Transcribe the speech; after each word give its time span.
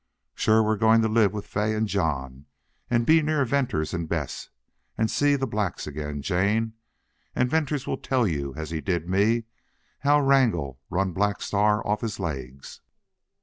"Shore 0.33 0.63
we're 0.63 0.77
goin' 0.77 1.03
to 1.03 1.07
live 1.07 1.31
with 1.31 1.45
Fay 1.45 1.75
an' 1.75 1.85
John, 1.85 2.47
an' 2.89 3.03
be 3.03 3.21
near 3.21 3.45
Venters 3.45 3.93
an' 3.93 4.07
Bess, 4.07 4.49
an' 4.97 5.09
see 5.09 5.35
the 5.35 5.45
blacks 5.45 5.85
again, 5.85 6.23
Jane.... 6.23 6.73
An' 7.35 7.47
Venters 7.49 7.85
will 7.85 7.97
tell 7.97 8.25
you, 8.27 8.55
as 8.55 8.71
he 8.71 8.81
did 8.81 9.07
me, 9.07 9.43
how 9.99 10.19
Wrangle 10.19 10.79
run 10.89 11.11
Black 11.11 11.39
Star 11.39 11.85
off 11.85 12.01
his 12.01 12.19
legs!" 12.19 12.81